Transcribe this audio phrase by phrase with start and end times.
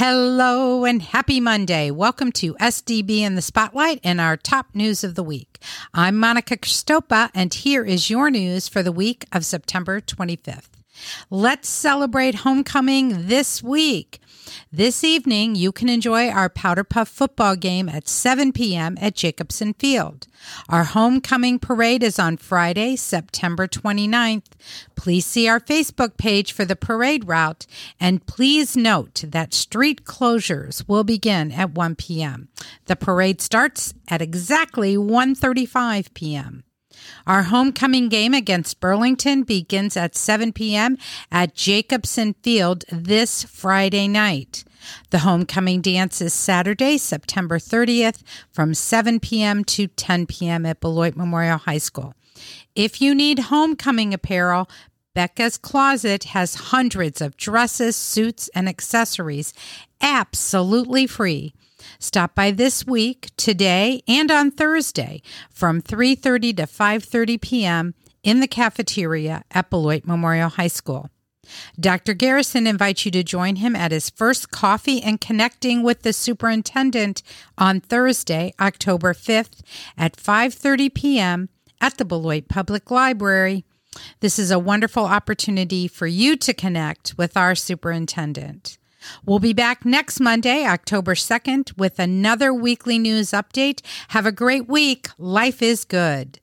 [0.00, 1.90] Hello and happy Monday.
[1.90, 5.58] Welcome to SDB in the Spotlight and our top news of the week.
[5.92, 10.68] I'm Monica Kristopa, and here is your news for the week of September 25th.
[11.30, 14.20] Let's celebrate homecoming this week.
[14.72, 18.96] This evening, you can enjoy our Powder Puff football game at 7 p.m.
[19.00, 20.26] at Jacobson Field.
[20.68, 24.46] Our homecoming parade is on Friday, September 29th.
[24.94, 27.66] Please see our Facebook page for the parade route,
[28.00, 32.48] and please note that street closures will begin at 1 p.m.
[32.86, 36.64] The parade starts at exactly 1:35 p.m.
[37.26, 40.98] Our homecoming game against Burlington begins at 7 p.m.
[41.30, 44.64] at Jacobson Field this Friday night.
[45.10, 49.64] The homecoming dance is Saturday, September 30th from 7 p.m.
[49.64, 50.64] to 10 p.m.
[50.64, 52.14] at Beloit Memorial High School.
[52.74, 54.68] If you need homecoming apparel,
[55.14, 59.52] Becca's Closet has hundreds of dresses, suits, and accessories
[60.00, 61.54] absolutely free.
[61.98, 67.94] Stop by this week, today, and on Thursday from 3:30 to 5:30 p.m.
[68.22, 71.10] in the cafeteria at Beloit Memorial High School.
[71.80, 72.14] Dr.
[72.14, 77.22] Garrison invites you to join him at his first coffee and connecting with the superintendent
[77.56, 79.62] on Thursday, October 5th
[79.96, 81.48] at 5:30 p.m.
[81.80, 83.64] at the Beloit Public Library.
[84.20, 88.78] This is a wonderful opportunity for you to connect with our superintendent.
[89.24, 93.80] We'll be back next Monday, October 2nd, with another weekly news update.
[94.08, 95.08] Have a great week.
[95.18, 96.40] Life is good.